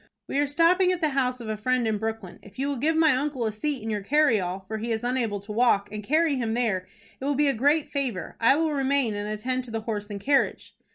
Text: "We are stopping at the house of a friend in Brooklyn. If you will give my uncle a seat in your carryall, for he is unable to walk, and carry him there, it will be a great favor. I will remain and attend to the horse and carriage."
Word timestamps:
"We 0.27 0.39
are 0.39 0.47
stopping 0.47 0.91
at 0.91 0.99
the 0.99 1.09
house 1.09 1.39
of 1.41 1.47
a 1.47 1.55
friend 1.55 1.87
in 1.87 1.99
Brooklyn. 1.99 2.39
If 2.41 2.57
you 2.57 2.67
will 2.67 2.77
give 2.77 2.95
my 2.95 3.15
uncle 3.15 3.45
a 3.45 3.51
seat 3.51 3.83
in 3.83 3.89
your 3.91 4.01
carryall, 4.01 4.65
for 4.67 4.79
he 4.79 4.91
is 4.91 5.03
unable 5.03 5.39
to 5.41 5.51
walk, 5.51 5.91
and 5.91 6.03
carry 6.03 6.37
him 6.37 6.55
there, 6.55 6.87
it 7.19 7.23
will 7.25 7.35
be 7.35 7.47
a 7.47 7.53
great 7.53 7.91
favor. 7.91 8.35
I 8.39 8.55
will 8.55 8.73
remain 8.73 9.13
and 9.13 9.29
attend 9.29 9.63
to 9.65 9.71
the 9.71 9.81
horse 9.81 10.09
and 10.09 10.19
carriage." 10.19 10.75